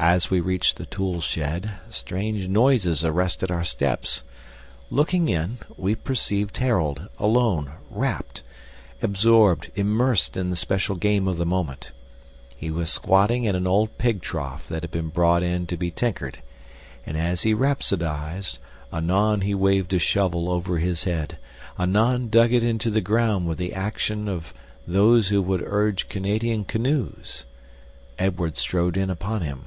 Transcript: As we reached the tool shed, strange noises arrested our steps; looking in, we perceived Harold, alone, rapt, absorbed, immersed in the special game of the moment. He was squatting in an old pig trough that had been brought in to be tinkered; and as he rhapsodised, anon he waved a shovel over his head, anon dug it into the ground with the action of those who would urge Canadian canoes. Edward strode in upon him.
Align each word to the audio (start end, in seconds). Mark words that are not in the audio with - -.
As 0.00 0.30
we 0.30 0.38
reached 0.38 0.76
the 0.76 0.86
tool 0.86 1.20
shed, 1.20 1.72
strange 1.90 2.46
noises 2.46 3.04
arrested 3.04 3.50
our 3.50 3.64
steps; 3.64 4.22
looking 4.90 5.28
in, 5.28 5.58
we 5.76 5.96
perceived 5.96 6.56
Harold, 6.58 7.08
alone, 7.18 7.72
rapt, 7.90 8.44
absorbed, 9.02 9.72
immersed 9.74 10.36
in 10.36 10.50
the 10.50 10.56
special 10.56 10.94
game 10.94 11.26
of 11.26 11.36
the 11.36 11.44
moment. 11.44 11.90
He 12.56 12.70
was 12.70 12.92
squatting 12.92 13.42
in 13.42 13.56
an 13.56 13.66
old 13.66 13.98
pig 13.98 14.22
trough 14.22 14.68
that 14.68 14.82
had 14.84 14.92
been 14.92 15.08
brought 15.08 15.42
in 15.42 15.66
to 15.66 15.76
be 15.76 15.90
tinkered; 15.90 16.40
and 17.04 17.16
as 17.18 17.42
he 17.42 17.52
rhapsodised, 17.52 18.60
anon 18.92 19.40
he 19.40 19.52
waved 19.52 19.92
a 19.92 19.98
shovel 19.98 20.48
over 20.48 20.78
his 20.78 21.02
head, 21.04 21.38
anon 21.76 22.28
dug 22.28 22.52
it 22.52 22.62
into 22.62 22.88
the 22.90 23.00
ground 23.00 23.48
with 23.48 23.58
the 23.58 23.74
action 23.74 24.28
of 24.28 24.54
those 24.86 25.30
who 25.30 25.42
would 25.42 25.64
urge 25.66 26.08
Canadian 26.08 26.64
canoes. 26.64 27.44
Edward 28.16 28.56
strode 28.56 28.96
in 28.96 29.10
upon 29.10 29.40
him. 29.40 29.64